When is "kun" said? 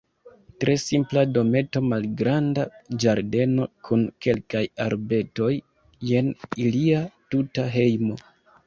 3.89-4.09